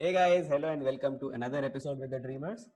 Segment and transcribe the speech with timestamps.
[0.00, 2.66] Hey guys, hello and welcome to another episode with the Dreamers.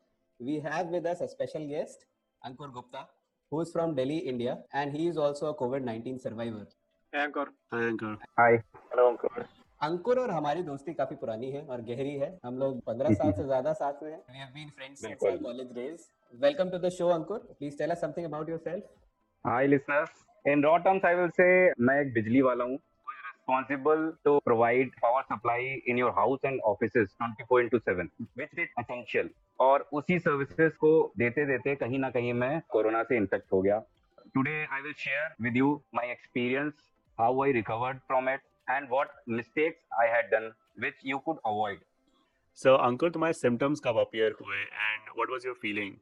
[0.40, 2.04] We have with us a special guest,
[2.42, 3.06] Ankur Gupta,
[3.52, 6.66] who is from Delhi, India, and he is also a COVID 19 survivor.
[7.12, 7.46] Hey, Ankur.
[7.72, 8.16] Hi, Ankur.
[8.38, 8.62] Hi.
[8.90, 9.46] Hello, Ankur.
[9.82, 13.44] अंकुर और हमारी दोस्ती काफ़ी पुरानी है और गहरी है हम लोग 15 साल से
[13.44, 16.06] ज़्यादा साथ में हैं we have been friends since our बिल्कुल। college days
[16.44, 18.86] welcome to the show ankur please tell us something about yourself
[19.44, 20.14] Hi, listeners.
[20.52, 21.50] In raw terms, I will say
[21.88, 22.78] मैं एक बिजली वाला हूँ
[23.44, 28.68] responsible to provide power supply in your house and offices 24 into 7, which is
[28.78, 29.28] essential.
[29.60, 33.78] और उसी services को देते देते कहीं ना कहीं मैं कोरोना से इन्फेक्ट हो गया
[34.34, 36.72] today I will share with you my experience
[37.18, 41.82] how I recovered from it and what mistakes I had done which you could avoid
[42.58, 45.92] So, Ankur, तुम्हारे symptoms कब appear हुए and what was your feeling?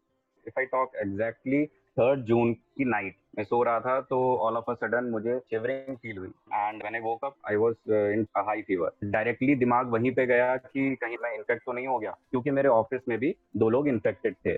[0.46, 1.60] If I talk exactly
[1.96, 5.96] third June की night मैं सो रहा था तो all of a sudden मुझे शिवरिंग
[5.96, 10.26] फील हुई। एंड मैंने woke up I was in high fever directly दिमाग वहीं पे
[10.26, 13.68] गया कि कहीं मैं इन्फेक्ट तो नहीं हो गया, क्योंकि मेरे ऑफ़िस में भी दो
[13.70, 14.56] लोग इन्फेक्टेड थे।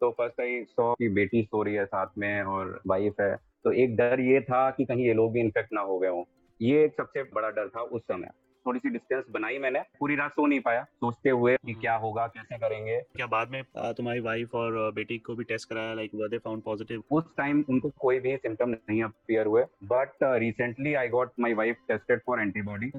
[0.00, 3.72] तो फ़र्स्ट आई सो कि बेटी सो रही है साथ में और वाइफ है। तो
[3.72, 6.24] एक डर ये था कि कहीं ये लोग भी इन्फेक्ट ना हो गए हों।
[6.60, 8.30] ये एक सबसे बड़ा डर था उस समय।
[8.66, 12.26] थोड़ी सी डिस्टेंस बनाई मैंने। पूरी रात सो नहीं पाया। सोचते हुए कि क्या होगा
[12.26, 16.10] कैसे करेंगे। क्या बाद में uh, तुम्हारी वाइफ और बेटी को भी टेस्ट कराया like
[16.14, 20.94] were they found positive उस टाइम उनको कोई भी सिम्टम नहीं अपियर हुए। But recently
[20.94, 22.90] I got my wife tested for antibody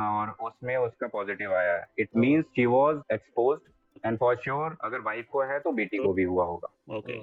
[0.00, 3.58] और उसमें उसका पॉजिटिव आया है। It means she was expose
[4.06, 7.18] and for sure अगर वाइफ को है तो बेटी को भी हुआ होगा। ओके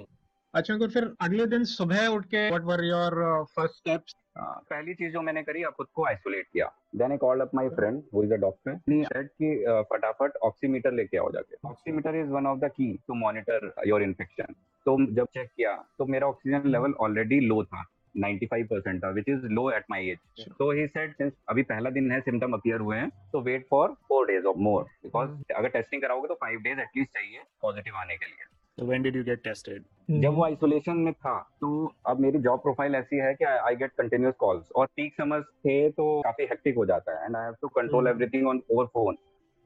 [0.54, 3.14] अच्छा अंकुर फिर अगले दिन सुबह उठ के what were your
[3.54, 7.50] first steps पहली चीज़ जो मैंने करी खुद को आइसोलेट किया। Then I called up
[7.54, 12.16] my friend who is a doctor said कि uh, फटाफट ऑक्सीमीटर लेके आओ जाके। Oximeter
[12.16, 14.54] is one of the key to monitor your infection
[14.86, 17.84] तो जब चेक किया तो मेरा ऑक्सीजन लेवल ऑलरेडी लो था
[18.18, 21.90] 95 परसेंट था which is low at my age तो ही सेड सिंस अभी पहला
[21.90, 25.68] दिन है सिम्टम अपियर हुए हैं तो wait for four days of more because अगर
[25.68, 28.50] टेस्टिंग कराओगे तो फाइव डेज़ एटलीस्ट चाहिए पॉजिटिव आने के लिए।
[28.82, 29.82] So, when did you get tested?
[30.22, 31.68] जब वो आइसोलेशन में था तो
[32.06, 35.76] अब मेरी जॉब प्रोफ़ाइल ऐसी है कि आई गेट कंटिन्यूस कॉल्स और पीक समर्स थे
[35.90, 38.08] तो काफ़ी हेक्टिक हो जाता है and I have to control.
[38.08, 39.16] Everything on over phone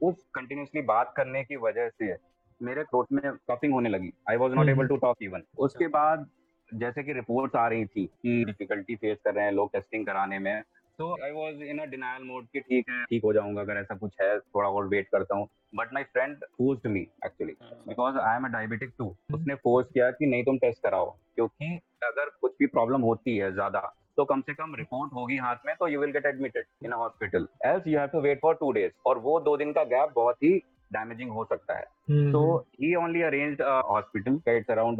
[0.01, 2.13] उस कंटिन्यूसली बात करने की वजह से
[2.61, 3.21] मेरे थ्रोट में
[3.51, 4.13] कफिंग होने लगी.
[4.29, 4.69] I was not.
[4.69, 6.29] Able to talk even उसके बाद
[6.71, 10.39] जैसे कि रिपोर्ट्स आ रही थी कि डिफिकल्टी फेस कर रहे हैं लोग टेस्टिंग कराने
[10.39, 10.61] में
[10.99, 13.95] तो I was in a denial mode कि ठीक है ठीक हो जाऊँगा अगर ऐसा
[13.95, 15.47] कुछ है थोड़ा और वेट करता हूँ.
[15.73, 17.53] But my friend forced me actually
[17.87, 21.75] because I am a diabetic too उसने फोर्स किया कि नहीं तुम टेस्ट कराओ क्योंकि
[22.03, 23.79] अगर कुछ भी प्रॉब्लम होती है ज़्यादा
[24.17, 27.47] तो कम से कम रिपोर्ट होगी हाथ में तो you will get admitted in hospital
[27.65, 30.43] else you have to wait for two days और वो दो दिन का गैप बहुत
[30.43, 30.53] ही
[30.93, 34.97] डैमेजिंग हो सकता है। हम्म। तो he only arrange hospital it's around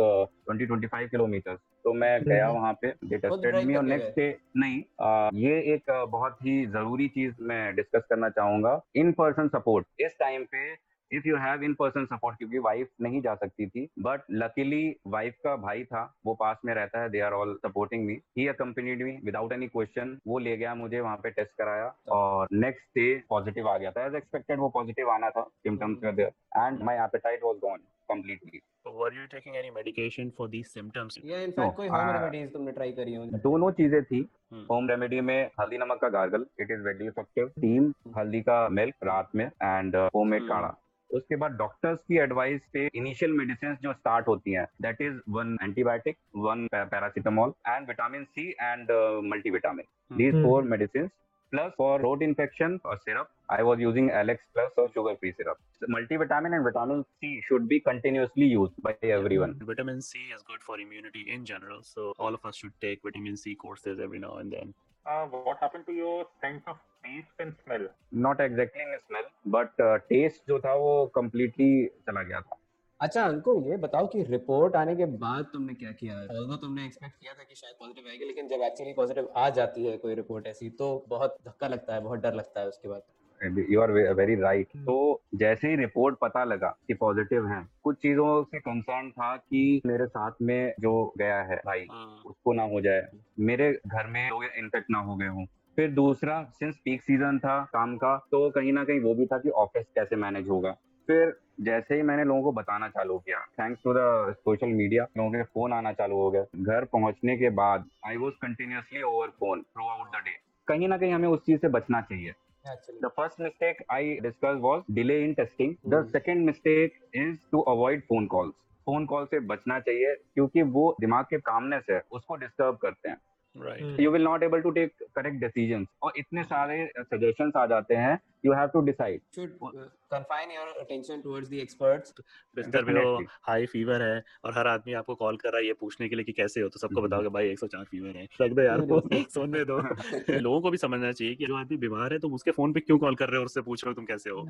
[0.51, 4.37] 20 25 kilometres तो मैं गया वहाँ वहाँ पे दे टेस्टेड मी और नेक्स्ट डे
[4.57, 9.47] नहीं आ, ये एक uh, बहुत ही ज़रूरी चीज़ मैं डिस्कस करना चाहूँगा। इन पर्सन
[9.47, 13.67] सपोर्ट इस टाइम पे if you have in person support क्योंकि वाइफ नहीं जा सकती
[13.67, 17.53] थी बट लकीली वाइफ का भाई था वो पास में रहता है they are all
[17.65, 21.51] supporting me he accompanied me without any question वो ले गया मुझे वहाँ पे टेस्ट
[21.57, 24.05] कराया और नेक्स्ट डे पॉजिटिव आ गया था.
[24.05, 27.79] एज एक्सपेक्टेड वो पॉजिटिव आना था symptoms were and my appetite was gone
[28.09, 28.59] completely.
[28.97, 31.17] Were you taking any medication for these symptoms?
[31.25, 34.21] या इनफैक्ट No, कोई होम uh, रेमेडीज तुमने ट्राई करी हो दोनों चीज़ें थी
[34.53, 34.63] Hmm.
[34.69, 38.95] होम रेमेडी में हल्दी नमक का gargle it is very effective team हल्दी का मिल्क
[39.03, 40.49] रात में एंड होममेड Hmm.
[40.49, 40.73] काढ़ा।
[41.09, 45.57] उसके बाद डॉक्टर्स की एडवाइस पे इनिशियल मेडिसिन जो स्टार्ट होती है that is one
[45.63, 48.91] antibiotic one paracetamol and vitamin C and
[49.51, 51.09] multivitamin these four medicine
[51.53, 55.85] plus for throat infection और syrup I was using Alex Plus और sugar free syrup
[56.17, 60.81] multivitamin and vitamin C should be continuously use by everyone vitamin C is good for
[60.81, 64.49] immunity in general so all of us should take vitamin C courses every now and
[64.51, 64.73] then
[65.07, 67.87] uh, what happened to your sense of taste and smell?
[68.25, 71.69] not exactly in smell but uh, taste जो था वो completely
[72.07, 72.57] चला गया था।
[72.99, 76.15] अच्छा अंकुर ये बताओ कि रिपोर्ट आने के बाद तुमने क्या किया?
[76.37, 79.85] ऑल्दो तुमने एक्सपेक्ट किया था कि शायद पॉजिटिव आएगी लेकिन जब एक्चुअली पॉजिटिव आ जाती
[79.85, 83.01] है कोई रिपोर्ट ऐसी तो बहुत धक्का लगता है बहुत डर लगता है उसके बाद।
[83.43, 84.67] You are very right.
[84.67, 89.81] तो जैसे ही रिपोर्ट पता लगा कि पॉजिटिव है कुछ चीज़ों से कंसर्न था कि
[89.85, 93.07] मेरे साथ में जो गया है भाई Uh, उसको ना हो जाए।
[93.39, 95.45] मेरे घर में लोग इन्फेक्ट ना हो गए हों।
[95.75, 99.37] फिर दूसरा सिंस पीक सीज़न था काम का तो कहीं ना कहीं वो भी था
[99.37, 100.71] कि ऑफ़िस कैसे मैनेज होगा।
[101.07, 105.31] फिर जैसे ही मैंने लोगों को बताना चालू किया thanks to the social media लोगों
[105.31, 109.61] के फ़ोन आना चालू हो गए। घर पहुँचने के बाद I was continuously over phone
[109.87, 110.35] throughout the day
[110.67, 112.33] कहीं ना कहीं हमें उस चीज़ से बचना चाहिए।
[112.71, 115.75] Actually The first mistake I discussed was delay in testing.
[115.93, 116.11] The Hmm.
[116.11, 118.53] second mistake is to avoid phone calls.
[118.87, 123.17] Phone call से बचना चाहिए क्योंकि वो दिमाग के कामनेस है उसको डिस्टर्ब करते हैं
[123.55, 123.99] Hmm.
[124.01, 128.19] You will not able to take correct decision और इतने सारे सजेशन आ जाते हैं
[128.47, 132.13] you have to decide should uh, confine your attention towards the experts.
[132.55, 135.73] बिस्तर पे हो हाई फीवर है और हर आदमी आपको कॉल कर रहा है ये
[135.73, 138.51] पूछने के लिए कि कैसे हो तो सबको हम्म। बताओगे भाई 104 फीवर है। रख
[138.51, 139.77] दो यार नहीं, सोने दो।
[140.39, 142.97] लोगों को भी समझना चाहिए कि जो आदमी बीमार है तुम उसके फ़ोन पे क्यों
[142.97, 144.47] कॉल कर रहे हो और उससे पूछ रहे हो तुम कैसे हो?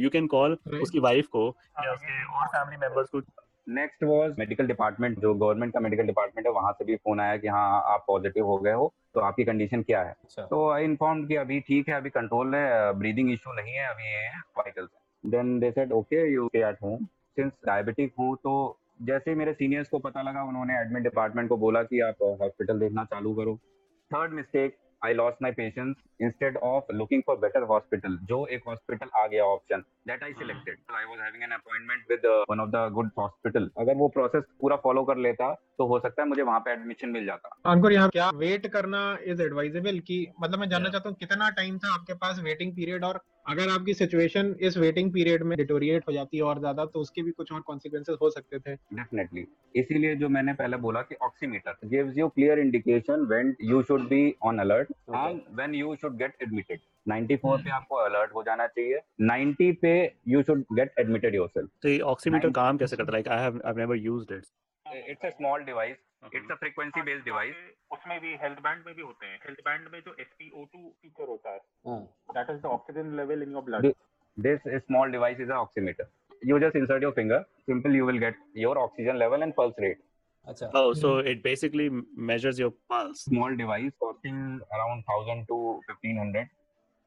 [0.00, 3.20] यू कैन कॉल उसकी वाइफ को या उसके और फैमिली मेंबर्स को
[3.68, 7.36] नेक्स्ट वाज मेडिकल डिपार्टमेंट जो गवर्नमेंट का मेडिकल डिपार्टमेंट है वहाँ से भी फ़ोन आया
[7.36, 10.14] कि हाँ आप पॉजिटिव हो गए हो तो आपकी कंडीशन क्या है?
[10.24, 13.88] अच्छा। तो आई इन्फॉर्म कि अभी ठीक है अभी कंट्रोल है ब्रीदिंग इशू नहीं है
[13.88, 14.28] अभी ये
[14.58, 14.88] vital
[15.24, 18.54] then they said okay you stay at home since diabetic हूँ तो
[19.02, 23.04] जैसे मेरे सीनियर्स को पता लगा उन्होंने एडमिट डिपार्टमेंट को बोला कि आप हॉस्पिटल देखना
[23.04, 23.54] चालू करो।
[24.10, 29.08] Third mistake I loss my patience instead of looking for better hospital जो एक हॉस्पिटल
[29.16, 32.88] आ गया option that I selected I was having an appointment with one of the
[32.92, 36.60] good hospital अगर वो प्रोसेस पूरा फॉलो कर लेता तो हो सकता है मुझे वहाँ
[36.60, 40.88] पे एडमिशन मिल जाता। अंकुर यहाँ क्या वेट करना इज़ एडवाइजेबल कि मतलब मैं जानना
[40.88, 40.92] Yeah.
[40.92, 45.12] चाहता हूँ कितना टाइम था आपके पास वेटिंग पीरियड और अगर आपकी सिचुएशन इस वेटिंग
[45.12, 48.30] पीरियड में डिटोरिएट हो जाती है और ज़्यादा तो उसके भी कुछ और कॉन्सिक्वेंसेस हो
[48.30, 53.54] सकते थे। डेफिनेटली इसीलिए जो मैंने पहले बोला कि oximeter gives you clear indication when
[53.62, 58.34] you should be on alert and when you should get admitted 94 पे आपको अलर्ट
[58.34, 59.92] हो जाना चाहिए। 90 पे
[60.28, 63.12] you should get admitted yourself तो ये ऑक्सीमीटर काम कैसे करता है?
[63.12, 64.44] Like I have I never used it
[65.10, 67.54] it's a small device it's a frequency based device
[67.92, 71.50] उसमें भी हेल्थ बैंड में भी होते हैं। हेल्थ बैंड में जो SpO2 फीचर होता
[71.50, 71.58] है
[72.34, 73.92] that is the oxygen level in your blood
[74.38, 76.08] this small device is a oximeter
[76.42, 80.02] you just insert your finger simple you will get your oxygen level and pulse rate
[80.46, 81.88] अच्छा। ओह so it basically
[82.32, 85.58] measures your pulse small device costing around 1000 to
[85.90, 86.44] 1500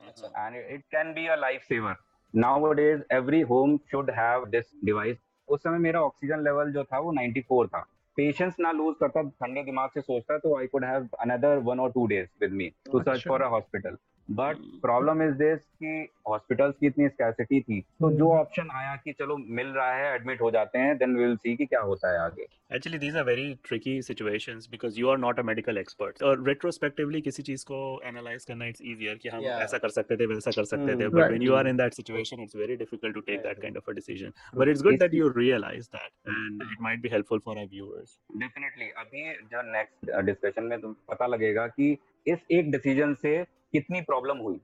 [0.01, 1.95] अच्छा। And it can be a life saver
[2.33, 5.17] nowadays every home should have this device
[5.47, 7.85] उस समय मेरा oxygen level जो था वो 94 था।
[8.15, 11.91] Patience ना लूज करता ठंडे दिमाग से सोचता तो I could have another one और
[11.91, 13.27] two days with me to search.
[13.27, 13.97] For a hospital
[14.29, 18.17] but problem is this कि हॉस्पिटल्स की इतनी स्कैसिटी थी तो hmm.
[18.17, 21.35] जो ऑप्शन आया कि चलो मिल रहा है एडमिट हो जाते हैं देन वी विल
[21.35, 22.45] सी कि क्या होता है आगे।
[22.75, 27.21] Actually these are very tricky situations because you are not a medical expert और रेट्रोस्पेक्टिवली
[27.21, 29.61] किसी चीज़ को एनालाइज करना इट्स इजियर कि हम yeah.
[29.61, 31.93] ऐसा कर सकते थे वैसा कर सकते mm, थे but when you are in that
[31.93, 35.13] situation it's very difficult to take that kind of a decision but it's good that
[35.13, 40.15] you realise that and it might be helpful for our viewers definitely अभी जो next
[40.25, 44.59] discussion में तुम पता लगेगा कि इस एक decision से कितनी प्रॉब्लम हुई?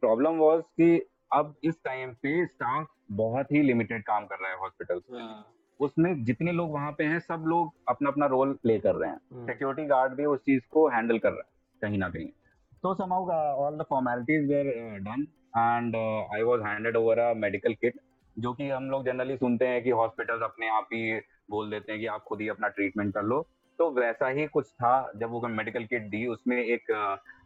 [0.00, 4.58] प्रॉब्लम वाज कि अब इस टाइम पे स्टाफ बहुत ही लिमिटेड काम कर रहा है
[4.58, 8.94] हॉस्पिटल हाँ। उसमें जितने लोग वहाँ पे हैं सब लोग अपना अपना रोल प्ले कर
[8.94, 12.08] रहे हैं। हम्म, सिक्योरिटी गार्ड भी उस चीज़ को हैंडल कर रहा है कहीं ना
[12.08, 12.28] कहीं।
[12.82, 13.28] तो somehow
[13.64, 14.66] all the formalities were
[14.98, 15.26] done
[15.58, 15.96] and
[16.34, 18.00] I was handed over a medical kit
[18.36, 21.20] जो कि हम लोग जनरली सुनते हैं कि हॉस्पिटल्स अपने आप ही
[21.50, 23.40] बोल देते हैं कि आप खुद ही अपना ट्रीटमेंट कर लो।
[23.80, 26.90] तो वैसा ही कुछ था जब वो मेडिकल किट दी उसमें एक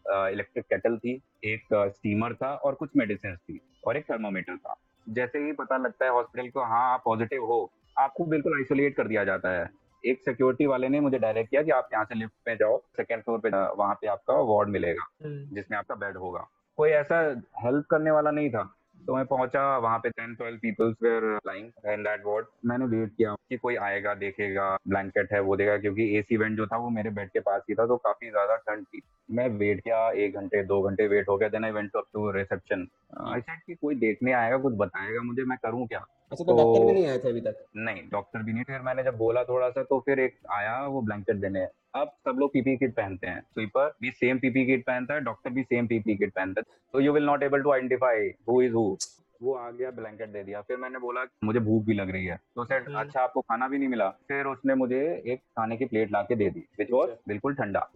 [0.06, 1.12] इलेक्ट्रिक केटल थी
[1.44, 4.74] एक स्टीमर था और कुछ मेडिसिन थी और एक थर्मोमीटर था।
[5.06, 7.58] जैसे ही पता लगता है हॉस्पिटल को हाँ आप पॉजिटिव हो
[7.98, 9.68] आपको बिल्कुल आइसोलेट कर दिया जाता है।
[10.04, 13.22] एक सिक्योरिटी वाले ने मुझे डायरेक्ट किया कि आप यहाँ से लिफ्ट में जाओ सेकेंड
[13.22, 15.06] फ्लोर पे वहाँ पे आपका वार्ड मिलेगा
[15.54, 16.46] जिसमें आपका बेड होगा।
[16.78, 17.20] कोई ऐसा
[17.64, 18.62] हेल्प करने वाला नहीं था।
[19.06, 23.10] तो मैं पहुँचा, वहाँ पे ten twelve peoples were lying in that ward मैंने वेट
[23.16, 26.90] किया कि कोई आएगा, देखेगा ब्लैंकेट है, वो देगा क्योंकि एसी वेंट जो था वो
[26.90, 30.34] मेरे बेड के पास ही था तो काफ़ी ज़्यादा ठंड थी। मैं वेट किया एक
[30.34, 32.86] घंटे, दो घंटे वेट हो गया then I went up to reception
[33.26, 36.04] I said कि कोई देखने आएगा, कुछ बताएगा मुझे, मैं करूँ क्या?
[36.32, 38.80] अच्छा तो तो- डॉक्टर भी नहीं आए थे अभी तक। नहीं डॉक्टर भी नहीं फिर
[38.80, 41.64] मैंने जब बोला थोड़ा सा तो फिर एक आया वो ब्लैंकेट देने।
[41.94, 45.50] अब सब लोग पीपी किट पहनते हैं। स्वीपर भी सेम पीपी किट पहनता है डॉक्टर
[45.50, 48.72] भी सेम पीपी किट पहनता है। तो you will not able to identify who is
[48.72, 48.96] who
[49.42, 52.36] वो आ गया ब्लैंकेट दे दिया। फिर मैंने बोला मुझे भूख भी लग रही है।
[52.36, 55.84] तो सेट हम्म। अच्छा आपको खाना भी नहीं मिला। फिर उसने मुझे एक खाने की
[55.84, 57.90] प्लेट ला के दे दी विच वॉज़ बिल्कुल ठंडा।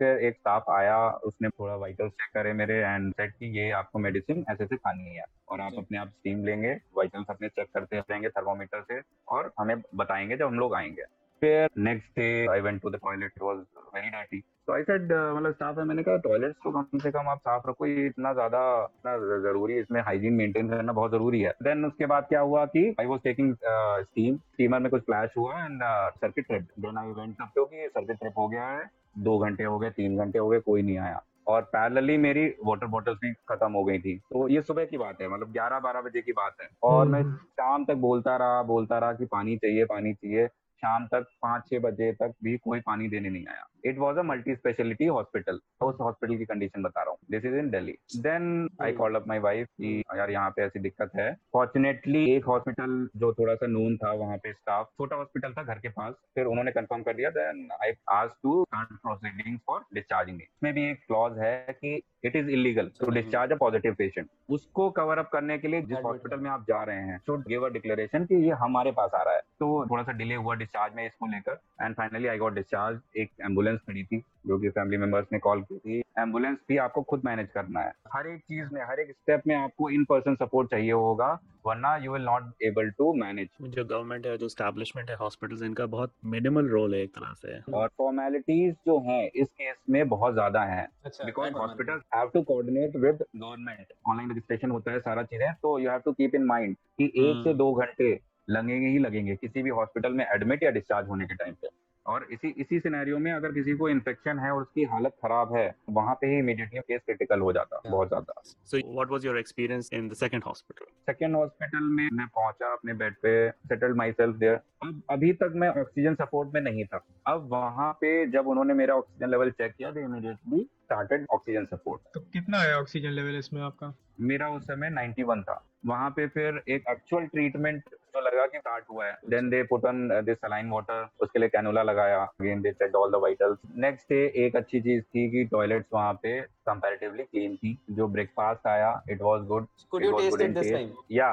[0.00, 3.98] फिर एक स्टाफ आया उसने थोड़ा वाइटल चेक करे मेरे एंड सेट कि ये आपको
[3.98, 7.98] मेडिसिन ऐसे से खानी है और आप। अपने आप स्टीम लेंगे वाइटल्स अपने चेक करते
[7.98, 11.02] रहेंगे थर्मोमीटर से और हमें बताएँगे जब हम लोग आएँगे।
[11.42, 13.58] फिर next day I went to the toilet was
[13.94, 17.28] very dirty तो आई सेड मतलब स्टाफ है। मैंने कहा टॉयलेट्स तो कम से कम
[17.28, 21.40] आप साफ़ रखो ये इतना ज़्यादा इतना ज़रूरी है इसमें हाइजीन मेंटेन करना बहुत ज़रूरी
[21.42, 25.30] है। देन उसके बाद क्या हुआ कि I was taking steam steamer में कुछ फ्लैश
[25.36, 25.82] हुआ and
[26.16, 28.88] circuit trip then I went up क्योंकि सर्किट ट्रिप हो गया है।
[29.18, 32.86] दो घंटे हो गए तीन घंटे हो गए कोई नहीं आया। और पैरेलली मेरी वाटर
[32.86, 36.00] बॉटल्स भी खत्म हो गई थी। तो ये सुबह की बात है मतलब 11 12
[36.00, 39.56] बजे की बात है। और मैं हम्म। शाम तक बोलता रहा बोलता रहा कि पानी
[39.56, 40.48] चाहिए पानी चाहिए।
[40.82, 44.22] शाम तक पाँच छह बजे तक भी कोई पानी देने नहीं आया। It was a
[44.22, 48.68] multi speciality hospital उस हॉस्पिटल की कंडीशन बता रहा हूँ। This is in Delhi then
[48.82, 53.08] I call up my wife की यार यहाँ पे ऐसी दिक्कत है। फॉर्चुनेटली एक हॉस्पिटल
[53.16, 56.46] जो थोड़ा सा नून था वहाँ पे स्टाफ छोटा हॉस्पिटल था घर के पास। फिर
[56.46, 61.04] उन्होंने कंफर्म कर दिया। देन आई आज to start proceeding for discharging इसमें भी एक
[61.06, 65.58] क्लॉज है कि it is illegal to discharge a positive patient उसको कवर अप करने
[65.58, 68.50] के लिए जिस हॉस्पिटल में आप जा रहे हैं शुड गिव अ डिक्लेरेशन कि ये
[68.60, 71.94] हमारे पास आ रहा है। तो थोड़ा सा डिले हुआ डिस्चार्ज में इसको लेकर and
[71.94, 75.78] finally I got discharge एक एंबुलेंस खड़ी थी। जो कि फैमिली मेंबर्स ने कॉल की
[75.78, 79.42] थी एंबुलेंस भी आपको खुद मैनेज करना है। हर एक चीज़ में हर एक स्टेप
[79.46, 83.84] में आपको इन पर्सन सपोर्ट चाहिए होगा वरना you will not able to manage जो
[83.84, 87.88] गवर्नमेंट है जो स्टैब्लिशमेंट है हॉस्पिटल्स इनका बहुत मिनिमल रोल है एक तरह से। और
[87.98, 90.86] फॉर्मेलिटीज जो है इस केस में बहुत ज़्यादा हैं।
[91.26, 95.90] Because hospital have to coordinate with government online registration होता है सारा चीज़ें तो you
[95.90, 98.18] have to keep in mind कि एक से हम्म। दो घंटे
[98.50, 101.68] लगेंगे ही लगेंगे किसी भी हॉस्पिटल में एडमिट या डिस्चार्ज होने के टाइम पे।
[102.10, 105.64] और इसी इसी सिनेरियो में अगर किसी को इन्फेक्शन है और उसकी हालत खराब है
[105.90, 109.36] वहाँ पे ही इमीडिएटली केस क्रिटिकल हो जाता है बहुत ज़्यादा। So, what was your
[109.40, 110.90] experience in the second hospital?
[111.06, 113.34] Second hospital में मैं पहुँचा अपने बेड पे
[113.68, 117.92] सेटल माई सेल्फ देयर अब अभी तक मैं ऑक्सीजन सपोर्ट में नहीं था। अब वहाँ
[118.00, 122.58] पे जब उन्होंने मेरा ऑक्सीजन लेवल चेक किया तो इमीडिएटली स्टार्टेड ऑक्सीजन सपोर्ट तो कितना
[122.58, 123.94] है ऑक्सीजन लेवल इसमें आपका?
[124.20, 127.82] मेरा उस समय 91 था। वहाँ पे फिर एक एक्चुअल ट्रीटमेंट
[128.14, 131.48] जो लगा कि स्टार्ट हुआ है। Then they put on this saline water उसके लिए
[131.48, 135.44] कैनुला लगाया। Again they check all the vitals next day एक अच्छी चीज़ थी कि
[135.52, 140.52] टॉयलेट्स वहाँ पे कंपैरेटिवली क्लीन थी। जो ब्रेकफास्ट आया it was good good it in
[140.54, 140.76] this taste.
[140.76, 140.90] time?
[141.12, 141.30] या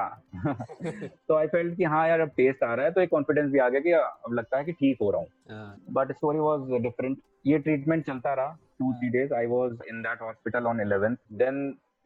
[1.28, 3.58] तो आई फेल्ट कि हाँ यार अब टेस्ट आ रहा है तो एक कॉन्फिडेंस भी
[3.58, 6.80] आ गया कि अब लगता है कि ठीक हो रहा हूँ। हाँ, बट स्टोरी वाज
[6.82, 11.20] डिफरेंट ये ट्रीटमेंट चलता रहा। Two three days I was in that hospital on 11th
[11.38, 11.56] then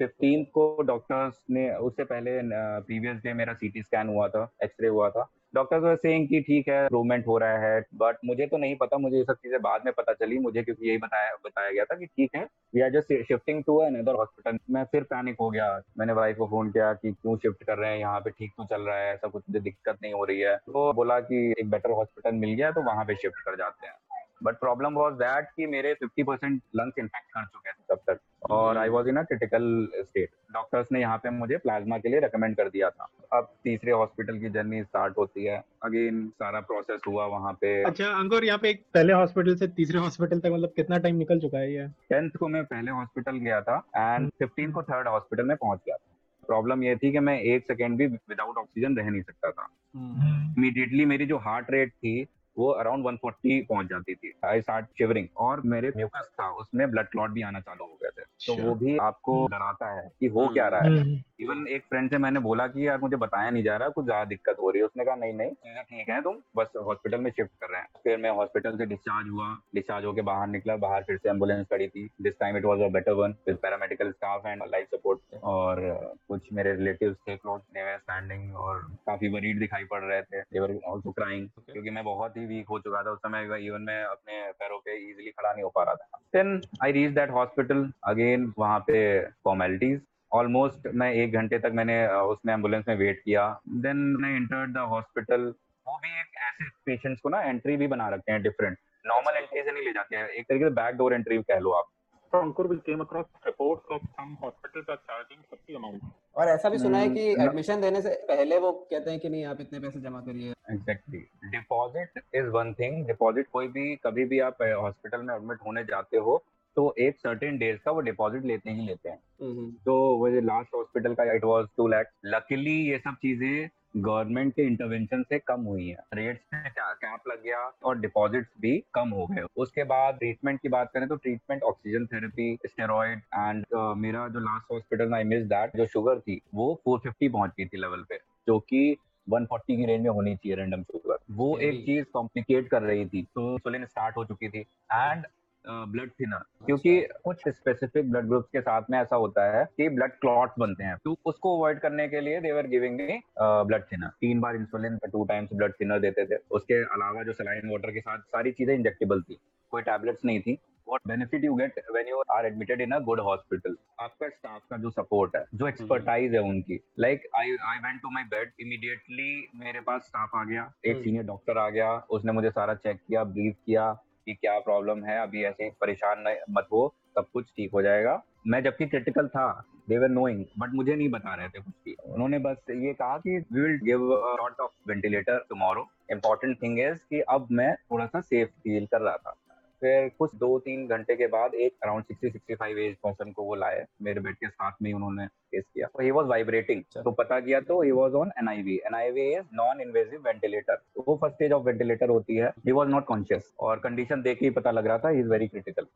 [0.02, 2.40] 15th को डॉक्टर्स ने, उससे पहले
[2.82, 6.68] प्रीवियस डे मेरा सीटी स्कैन हुआ था एक्सरे हुआ था। डॉक्टर्स वर सेइंग कि ठीक
[6.68, 9.82] है इम्प्रूवमेंट हो रहा है बट मुझे तो नहीं पता, मुझे ये सब चीज़ें बाद
[9.84, 12.42] में पता चली, मुझे क्योंकि यही बताया बताया गया था कि ठीक है
[12.74, 15.66] we are just shifting to another hospital मैं फिर पैनिक हो गया,
[15.98, 18.64] मैंने वाइफ को फ़ोन किया कि क्यों शिफ्ट कर रहे हैं, यहाँ पे ठीक तो
[18.66, 21.70] चल रहा है ऐसा कुछ, मुझे दिक्कत नहीं हो रही है। तो बोला कि एक
[21.70, 23.94] बेटर हॉस्पिटल मिल गया तो वहाँ पे शिफ्ट कर जाते हैं।
[24.42, 28.50] बट प्रॉब्लम वॉज़ दैट कि मेरे 50 परसेंट लंग्स इन्फेक्ट कर चुके थे तब तक।
[28.50, 32.20] और I was in a critical state doctors ने यहाँ पे मुझे प्लाज्मा के लिए
[32.20, 37.00] रेकमेंड कर दिया था। अब तीसरे हॉस्पिटल की जर्नी स्टार्ट होती है। अगेन सारा प्रोसेस
[37.08, 40.72] हुआ वहाँ पे। अच्छा अंकुर यहाँ पे एक पहले हॉस्पिटल से तीसरे हॉस्पिटल तक मतलब
[40.76, 41.88] कितना टाइम निकल चुका है ये?
[41.88, 45.96] टेंथ को मैं पहले हॉस्पिटल गया था एंड फिफ्टीन को थर्ड हॉस्पिटल में पहुँच गया
[45.96, 46.08] था।
[46.46, 50.54] प्रॉब्लम ये थी कि मैं एक सेकेंड भी विदाउट ऑक्सीजन रह नहीं सकता था। हम्म,
[50.58, 52.26] इमीडिएटली मेरी जो हार्ट रेट थी
[52.58, 57.06] वो अराउंड 140 पहुँच जाती थी आई स्टार्ट शिवरिंग और मेरे म्यूकस था उसमें ब्लड
[57.08, 60.26] क्लॉट भी आना चालू हो गए थे। तो अच्छा। वो भी आपको डराता है कि
[60.26, 63.50] हो क्या रहा है। हम्म, इवन एक फ्रेंड से मैंने बोला कि यार मुझे बताया
[63.50, 66.08] नहीं जा रहा कुछ ज़्यादा दिक्कत हो रही है। उसने कहा नहीं नहीं चीज़ें ठीक
[66.08, 69.48] है तुम बस हॉस्पिटल में शिफ्ट कर रहे हैं। फिर मैं हॉस्पिटल से डिस्चार्ज हुआ।
[69.74, 72.88] डिस्चार्ज होकर बाहर निकला। बाहर फिर से एंबुलेंस खड़ी थी। This time it was a
[72.92, 75.80] better one with paramedical staff and life support और
[76.28, 80.60] कुछ मेरे रिलेटिव थे क्लोज दे स्टैंडिंग और काफ़ी वरीड दिखाई पड़ रहे थे। दे
[80.60, 84.02] वर आल्सो क्राइंग क्योंकि मैं बहुत ही वीक हो चुका था उस समय। इवन मैं
[84.04, 87.90] अपने पैरों पे इजिली खड़ा नहीं हो पा रहा था। Then I reach that hospital
[88.04, 89.02] again वहाँ पे
[89.44, 90.00] फॉर्मेलिटीज
[90.32, 94.78] ऑलमोस्ट मैं एक घंटे तक मैंने उसमें एंबुलेंस में वेट किया। देन मैं इंटर्ड द
[94.78, 95.54] हॉस्पिटल
[95.86, 99.62] वो भी एक ऐसे पेशेंट्स को ना एंट्री भी बना रखते हैं डिफरेंट नॉर्मल एंट्री
[99.62, 101.84] से नहीं ले जाते हैं। एक तरीके से बैक डोर एंट्री कह लो आप।
[102.32, 106.04] So, Ankur, we came across reports of some hospitals are charging 50 amount.
[106.36, 109.28] और ऐसा भी सुना है कि हम्म, एडमिशन देने से पहले वो कहते हैं कि
[109.28, 114.24] नहीं आप इतने पैसे जमा करिए। Exactly deposit is one thing deposit कोई भी कभी
[114.24, 116.44] भी आप हॉस्पिटल में एडमिट होने जाते हो
[116.76, 120.40] तो एक सर्टेन डेज़ का वो डिपॉजिट लेते ही लेते हैं। हम्म, तो वो जो
[120.40, 125.38] लास्ट हॉस्पिटल का it was too lax luckily ये सब चीज़ें गवर्नमेंट के इंटरवेंशन से
[125.38, 129.84] कम हुई है। रेट्स पे कैप लग गया और डिपॉजिट्स भी कम हो गए। उसके
[129.84, 133.64] बाद ट्रीटमेंट की बात करें तो treatment oxygen therapy steroid and
[133.98, 137.80] मेरा जो last hospital I miss that जो शुगर थी वो 450 पहुँच गई थी
[137.80, 142.04] लेवल पे जो कि 140 की रेंज में होनी चाहिए रैंडम शुगर वो एक चीज़
[142.12, 144.60] कॉम्प्लिकेट कर रही थी। तो इंसुलिन स्टार्ट हो चुकी थी।
[144.92, 145.26] एंड
[145.66, 150.12] ब्लड थिनर क्योंकि कुछ स्पेसिफिक ब्लड ग्रुप्स के साथ में ऐसा होता है कि ब्लड
[150.20, 154.40] क्लॉट्स बनते हैं। तो उसको अवॉइड करने के लिए they were giving me blood thinner तीन
[154.40, 158.18] बार insulin two times blood thinner देते थे। उसके अलावा जो सलाइन वाटर के साथ
[158.18, 159.38] सारी चीज़ें इंजेक्टेबल थी।
[159.72, 163.20] कोई टैबलेट्स नहीं थी। What benefit you get when you are admitted in a good
[163.26, 163.74] hospital?
[164.00, 168.10] आपका स्टाफ का जो सपोर्ट है जो एक्सपर्टाइज है उनकी। Like I I went to
[168.10, 172.32] my bed immediately मेरे पास स्टाफ आ गया। एक हम्म। सीनियर डॉक्टर आ गया। उसने
[172.32, 173.92] मुझे सारा चेक किया ब्रीफ किया।
[174.26, 178.62] कि क्या प्रॉब्लम है, अभी ऐसे परेशान मत हो, सब कुछ ठीक हो जाएगा। मैं
[178.62, 182.38] जबकि क्रिटिकल था दे वर नोइंग बट मुझे नहीं बता रहे थे कुछ भी। उन्होंने
[182.38, 187.48] बस ये कहा कि we will give of ventilator tomorrow important thing is कि अब
[187.52, 189.34] मैं थोड़ा सा सेफ़ फील कर रहा था।
[189.82, 193.44] फिर कुछ दो तीन घंटे के बाद एक around sixty sixty five age person को
[193.44, 196.82] वो लाए मेरे बेड के साथ में ही उन्होंने केस किया। तो ही वॉज़ वाइब्रेटिंग
[196.96, 199.80] तो पता किया तो he was on N I V N I V is non
[199.80, 204.22] invasive ventilator वो फ़र्स्ट स्टेज ऑफ़ वेंटिलेटर होती है। ही वॉज़ नॉट कॉन्शियस और कंडीशन
[204.22, 205.86] देख के ही पता लग रहा था इज़ वेरी क्रिटिकल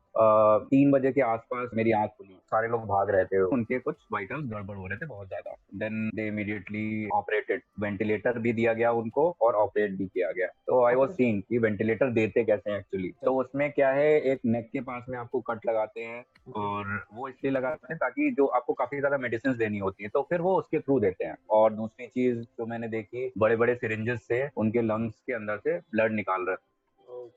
[0.69, 4.45] तीन बजे के आसपास मेरी आँख खुली। सारे लोग भाग रहे थे। उनके कुछ वाइटल्स
[4.47, 9.29] गड़बड़ हो रहे थे बहुत ज़्यादा। Then they immediately operated ventilator भी दिया गया उनको
[9.41, 13.11] और ऑपरेट भी किया गया। तो आई वॉज़ सीन कि वेंटिलेटर देते कैसे हैं एक्चुअली
[13.23, 16.23] तो उसमें क्या है एक नेक के पास में आपको कट लगाते हैं
[16.55, 20.21] और वो इसलिए लगाते हैं ताकि जो आपको काफ़ी ज़्यादा मेडिसिन देनी होती है तो
[20.29, 24.27] फिर वो उसके थ्रू देते हैं। और दूसरी चीज़ जो मैंने देखी बड़े बड़े सिरिंजेस
[24.27, 26.55] से उनके लंग्स के अंदर से ब्लड निकाल रहे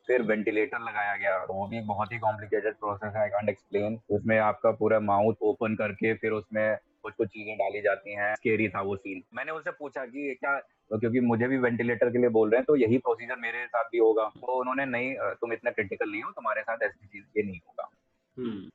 [0.06, 4.38] फिर वेंटिलेटर लगाया गया। वो भी बहुत ही कॉम्प्लिकेटेड प्रोसेस है आई कांट एक्सप्लेन उसमें
[4.40, 8.80] आपका पूरा माउथ ओपन करके फिर उसमें कुछ कुछ चीज़ें डाली जाती हैं। स्केरी था
[8.82, 10.58] वो सीन मैंने उनसे पूछा कि क्या
[10.90, 13.84] तो क्योंकि मुझे भी वेंटिलेटर के लिए बोल रहे हैं तो यही प्रोसीजर मेरे साथ
[13.84, 17.42] भी होगा। तो उन्होंने, नहीं तुम इतना क्रिटिकल नहीं हो, तुम्हारे साथ ऐसी चीज़ ये
[17.42, 17.89] नहीं होगा।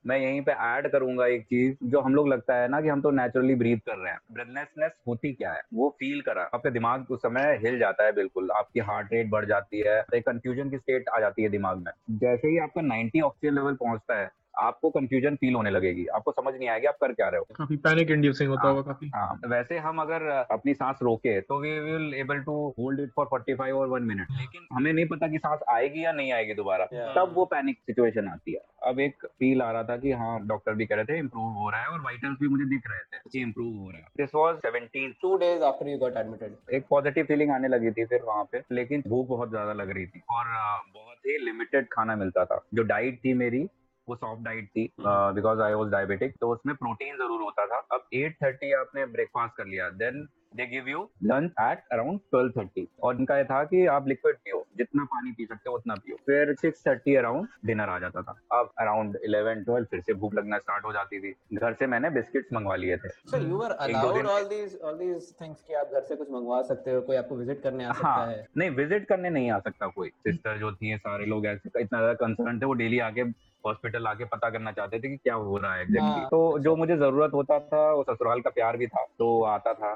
[0.08, 3.02] मैं यहीं पे ऐड करूँगा एक चीज़ जो हम लोग लगता है ना कि हम
[3.02, 5.62] तो नेचुरली ब्रीथ कर रहे हैं। ब्रेथलेसनेस होती क्या है?
[5.74, 9.46] वो फील करा। आपका दिमाग उस समय हिल जाता है बिल्कुल। आपकी हार्ट रेट बढ़
[9.46, 13.22] जाती है। एक कंफ्यूजन की स्टेट आ जाती है दिमाग में। जैसे ही आपका 90
[13.22, 17.14] ऑक्सीजन लेवल पहुँचता है आपको कंफ्यूजन फील होने लगेगी। आपको समझ नहीं आएगी आप कर
[17.14, 21.00] क्या रहे हो। काफ़ी पैनिक इंड्यूसिंग होता होगा काफ़ी। हाँ वैसे हम अगर अपनी सांस
[21.02, 24.92] रोके तो we will able to hold it for 45 और वन मिनट लेकिन हमें
[24.94, 26.86] नहीं पता कि सांस आएगी या नहीं आएगी दोबारा।
[27.16, 30.74] तब वो पैनिक सिचुएशन आती है। अब एक फील आ रहा था कि हाँ डॉक्टर
[30.74, 33.30] भी कह रहे थे इम्प्रूव हो रहा है और वाइटल्स भी मुझे दिख रहे थे
[33.32, 36.86] कि इम्प्रूव हो रहा है। This was seventeen two days after you got admitted एक
[36.90, 40.22] पॉजिटिव फीलिंग आने लगी थी फिर वहाँ पे लेकिन भूख बहुत ज़्यादा लग रही थी।
[40.30, 40.46] और
[40.94, 43.68] बहुत ही लिमिटेड खाना मिलता था। जो डाइट थी मेरी
[44.10, 48.08] वो सॉफ्ट डाइट थी बिकॉज़ आई वॉज़ डायबिटिक तो उसमें प्रोटीन ज़रूर होता था। अब
[48.14, 52.88] एट थर्टी आपने ब्रेकफास्ट कर लिया then they give you lunch at around twelve thirty
[53.04, 56.16] और इनका ये था कि आप लिक्विड पियो जितना पानी पी सकते हो उतना पियो।
[56.26, 60.36] फिर सिक्स थर्टी अराउंड डिनर आ जाता था। अब अराउंड इलेवन ट्वेल्व फिर से भूख
[60.36, 63.72] लगना स्टार्ट हो जाती थी। घर से मैंने बिस्किट्स मंगवा लिए थे। So you are
[63.72, 67.16] allowed all these all these things कि आप घर से कुछ मंगवा सकते हो कोई
[67.16, 70.58] आपको विज़िट करने आ सकता हाँ, है। नहीं विज़िट करने नहीं आ सकता कोई। सिस्टर
[70.60, 73.24] जो थी सारे लोग ऐसे इतना ज़्यादा कंसर्न थे वो डेली आके
[73.66, 76.76] हॉस्पिटल आके पता करना चाहते थे कि क्या हो रहा है एग्जैक्टली हाँ, तो जो
[76.76, 79.94] मुझे ज़रूरत होता था वो ससुराल का प्यार भी था तो आता था।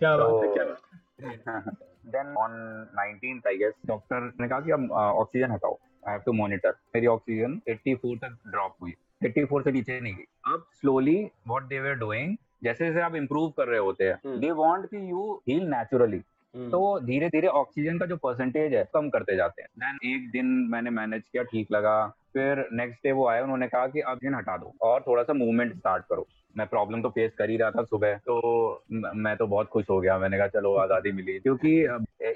[0.00, 1.72] क्या तो- बात है क्या बात है।
[2.06, 2.52] Then on
[2.98, 5.78] 19th I guess doctor ने कहा कि अब ऑक्सीजन हटाओ
[6.08, 10.24] आई हैव टू मॉनिटर मेरी ऑक्सीजन 84 तक ड्रॉप हुई। 84 से नीचे नहीं गई।
[10.46, 14.50] अब slowly what they were doing जैसे जैसे आप इम्प्रूव कर रहे होते हैं। दे
[14.50, 16.20] वांट कि यू हील नेचुरली
[16.54, 20.46] तो धीरे धीरे ऑक्सीजन का जो परसेंटेज है कम करते जाते हैं। देन एक दिन
[20.70, 24.56] मैंने मैनेज किया ठीक लगा। फिर नेक्स्ट डे वो आए उन्होंने कहा कि ऑक्सीजन हटा
[24.56, 27.82] दो और थोड़ा सा मूवमेंट स्टार्ट करो। मैं प्रॉब्लम तो फेस कर ही रहा था
[27.84, 31.72] सुबह तो मैं तो बहुत खुश हो गया। मैंने कहा चलो आज़ादी मिली। क्योंकि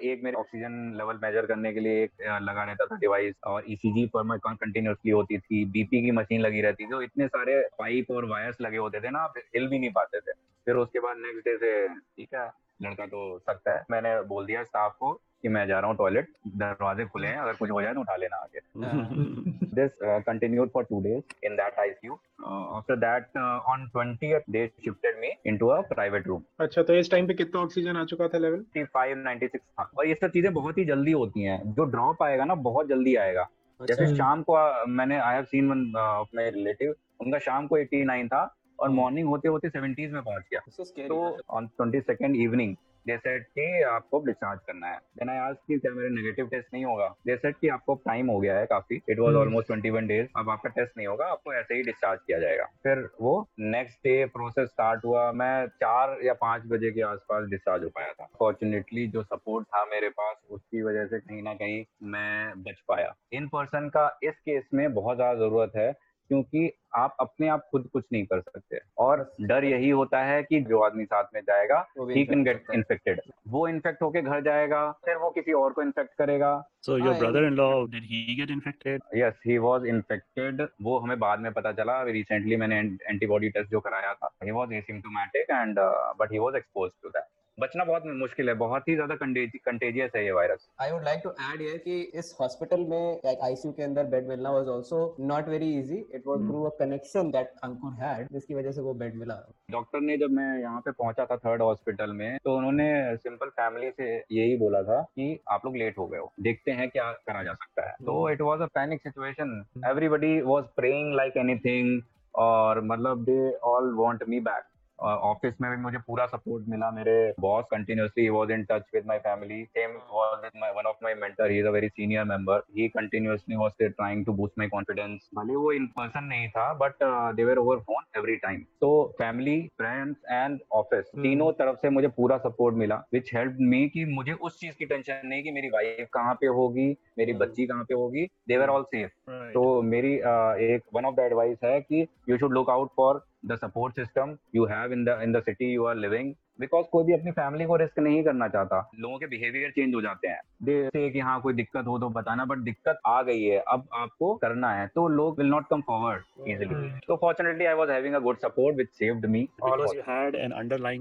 [0.04, 4.06] एक मेरे ऑक्सीजन लेवल मेजर करने के लिए एक लगा रहता था डिवाइस और ईसीजी
[4.14, 8.10] पर मैं कंटिन्यूसली होती थी। बीपी की मशीन लगी रहती थी तो इतने सारे पाइप
[8.10, 10.32] और वायर्स लगे होते थे ना आप हिल भी नहीं पाते थे।
[10.66, 12.48] फिर उसके बाद नेक्स्ट डे से ठीक है
[12.82, 16.28] लड़का तो सकता है। मैंने बोल दिया स्टाफ को कि मैं जा रहा हूँ टॉयलेट
[16.46, 18.58] दरवाजे खुले हैं अगर कुछ हो जाए तो उठा लेना आगे।
[19.78, 22.16] This uh, continued for two days in that ICU.
[22.46, 27.10] Uh, after that, uh, on 20th, they shifted me into a private अच्छा तो इस
[27.10, 30.54] टाइम पे कितना ऑक्सीजन आ चुका था लेवल 95, 96 था। और ये सब चीज़ें
[30.54, 33.48] बहुत ही जल्दी होती हैं। जो ड्रॉप आएगा ना बहुत जल्दी आएगा।
[33.88, 37.66] जैसे अच्छा। शाम को आ, मैंने I have seen one of my relative उनका शाम
[37.66, 40.60] को 89 था। और मॉर्निंग होते होते 70s में पहुँच गया।
[41.08, 45.58] तो on twenty second evening they said कि आपको डिस्चार्ज करना है। देन आई आस्क
[45.68, 47.06] कि क्या मेरे नेगेटिव टेस्ट नहीं होगा?
[47.26, 50.50] दे सेड कि आपको टाइम हो गया है काफ़ी। It was. ऑलमोस्ट 21 डेज़ अब
[50.50, 54.68] आपका टेस्ट नहीं होगा आपको ऐसे ही डिस्चार्ज किया जाएगा। फिर वो नेक्स्ट डे प्रोसेस
[54.68, 59.22] स्टार्ट हुआ। मैं चार या पाँच बजे के आसपास डिस्चार्ज हो पाया था। फॉर्चुनेटली जो
[59.22, 63.88] सपोर्ट था मेरे पास उसकी वजह से कहीं ना कहीं मैं बच पाया। इन पर्सन
[63.88, 68.24] का इस केस में बहुत ज़्यादा ज़रूरत है क्योंकि आप अपने आप खुद कुछ नहीं
[68.26, 72.24] कर सकते। और डर यही होता है कि जो आदमी साथ में जाएगा वो ही
[72.24, 76.52] कैन गेट इन्फेक्टेड वो इन्फेक्ट होके घर जाएगा फिर वो किसी और को इन्फेक्ट करेगा।
[76.86, 79.00] So your हाँ, brother-in-law, did he get infected?
[79.14, 83.80] Yes he was infected वो हमें बाद में पता चला। रिसेंटली मैंने एंटीबॉडी टेस्ट जो
[83.80, 85.78] कराया था he was asymptomatic and
[86.20, 87.24] but he was exposed to that
[87.58, 91.30] बचना बहुत मुश्किल है बहुत ही ज़्यादा कंटेजियस है ये virus I would like to
[91.30, 95.72] add here कि इस हॉस्पिटल में आईसीयू के अंदर बेड मिलना was also not very
[95.78, 96.46] easy it was.
[96.48, 99.34] Through a connection that Ankur had जिसकी वजह से वो बेड मिला।
[99.70, 103.90] डॉक्टर ने जब मैं यहाँ पे पहुँचा था थर्ड हॉस्पिटल में तो उन्होंने सिंपल फैमिली
[103.90, 107.42] से यही बोला था कि आप लोग लेट हो गए हो। देखते हैं क्या करा
[107.42, 112.00] जा सकता है। तो it was a panic situation everybody was praying like anything
[112.34, 114.64] और मतलब they all want me back
[114.98, 119.18] office में भी मुझे पूरा सपोर्ट मिला मेरे boss continuously was in touch with my
[119.18, 122.62] family same was with my one of my mentor he is a very senior member
[122.78, 127.04] he continuously was trying to boost my confidence भले वो in person नहीं था but
[127.36, 132.08] they were over phone every time तो family friends and office. तीनों तरफ़ से मुझे
[132.08, 135.68] पूरा सपोर्ट मिला विच हेल्प मी कि मुझे उस चीज़ की टेंशन नहीं कि मेरी
[135.68, 139.10] वाइफ कहाँ पे होगी मेरी हम्म। बच्ची कहाँ पे होगी दे देवर ऑल सेफ़
[139.52, 143.20] तो मेरी uh, एक वन ऑफ़ द एडवाइस है कि you should look out for
[143.42, 147.04] the support system you have in the in the city you are living because कोई
[147.04, 150.40] भी अपनी फैमिली को रिस्क नहीं करना चाहता। लोगों के बिहेवियर चेंज हो जाते हैं।
[150.62, 154.34] जैसे कि हाँ कोई दिक्कत हो तो बताना बट दिक्कत आ गई है अब आपको
[154.34, 158.38] करना है तो लोग will not come forward easily तो fortunately I was having good
[158.38, 159.48] support which saved me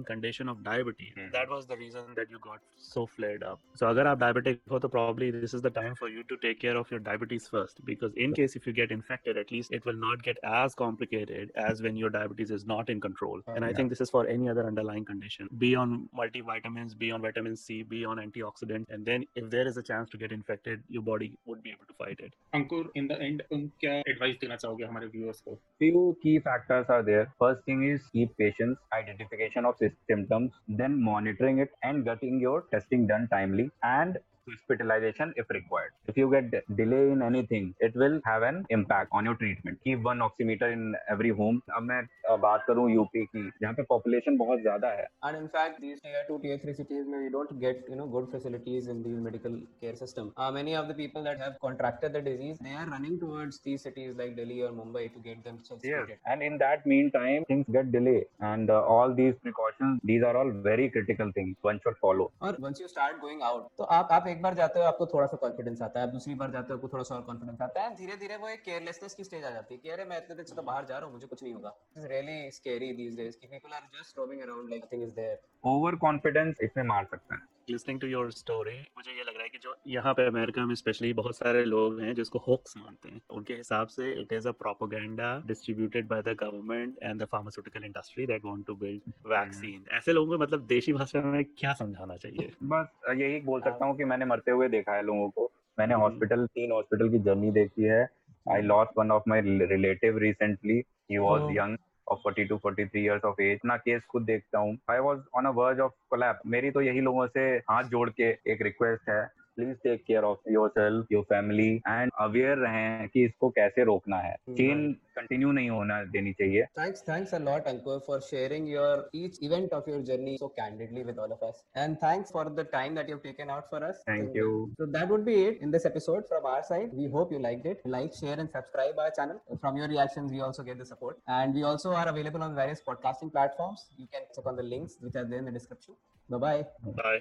[0.04, 1.20] condition of diabetes
[1.68, 3.60] the reason that got so flared up
[4.08, 8.34] आप डायबिटिक हो तो probably this for you to take of your first because in
[8.40, 12.54] if you get infected at least it will not get as complicated as when your diabetes
[12.54, 16.09] is not in control and I think this is any other underlying condition be on
[16.21, 20.11] multivitamins be on vitamin C be on antioxidants and then if there is a chance
[20.11, 23.43] to get infected your body would be able to fight it Ankur in the end
[23.51, 27.23] तुम क्या advice देना चाहोगे हमारे viewers को few key factors are there.
[27.43, 32.59] First thing is keep patience, identification of sys- symptoms, then monitoring it and getting your
[32.75, 35.91] testing done timely and hospitalization if required.
[36.09, 39.79] If you get de- delay in anything, it will have an impact on your treatment.
[39.85, 41.61] Keep one oximeter in every home.
[41.77, 45.49] अब मैं अ, बात करूं UP की जहाँ पे population बहुत ज्यादा है And in
[45.57, 48.89] fact, these tier two, tier three cities, where you don't get you know good facilities
[48.95, 50.33] in the medical care system.
[50.37, 53.87] Uh, many of the people that have contracted the disease, they are running towards these
[53.89, 56.19] cities like Delhi or Mumbai to get themselves Yes, treated.
[56.27, 60.53] and in that meantime, things get delayed, and uh, all these precautions, these are all
[60.69, 62.29] very critical things one should follow.
[62.43, 65.28] और once you start going out, तो आप आप एक बार जाते हो, आपको थोड़ा
[65.28, 67.96] सा कॉन्फिडेंस आता है। दूसरी बार जाते हो, आपको थोड़ा सा और कॉन्फिडेंस आता है।
[67.96, 70.46] धीरे धीरे वो एक केयरलेसनेस की स्टेज आ जाती है कि, अरे, मैं इतने दिन
[70.46, 73.38] से तो बाहर जा रहा हूँ, मुझे कुछ नहीं होगा। It's really scary these days
[73.38, 77.57] कि are just roaming around like thing is there over confidence इसमें मार सकता है.
[77.70, 80.74] Listening to your story मुझे ये लग रहा है कि जो यहाँ पे अमेरिका में
[80.76, 84.52] स्पेशली बहुत सारे लोग हैं जिसको होक्स मानते हैं। उनके हिसाब से it is a
[84.62, 90.14] propaganda distributed by the government and the pharmaceutical industry that want to build vaccine ऐसे
[90.14, 92.52] लोगों को मतलब देशी भाषा में क्या समझाना चाहिए?
[92.64, 96.04] बस यही बोल सकता हूँ कि मैंने मरते हुए देखा है लोगों को। मैंने हम्म।
[96.04, 98.08] हॉस्पिटल तीन हॉस्पिटल की जर्नी देखी है।
[98.46, 101.42] I lost one of my relative recently he was.
[101.58, 101.78] Young
[102.12, 103.60] of 42 43 years of age.
[103.60, 107.02] अपना केस खुद देखता हूँ। I was on a verge of collapse मेरी तो यही
[107.02, 111.24] लोगों से हाथ जोड़ के एक रिक्वेस्ट है। Please take care of your self your
[111.34, 116.66] family and aware रहें कि इसको कैसे रोकना है चेन कंटिन्यू नहीं होना देनी चाहिए
[116.80, 118.92] Thanks, thanks a lot, Ankur, for sharing your
[119.22, 121.62] each event of your journey so candidly with all of us.
[121.84, 124.04] And thanks for the time that you've taken out for us.
[124.10, 124.52] Thank And, you.
[124.82, 126.94] So that would be it in this episode from our side.
[127.02, 127.82] We hope you liked it.
[127.98, 129.42] Like, share, and subscribe our channel.
[129.66, 131.20] From your reactions, we also get the support.
[131.40, 133.88] And we also are available on various podcasting platforms.
[133.98, 136.00] You can check on the links which are there in the description.
[136.30, 136.62] Bye bye.
[137.02, 137.20] Bye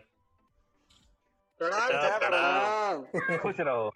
[1.61, 3.05] Pranam, Pranam.
[3.13, 3.39] Pranam.
[3.43, 3.91] खुश रहो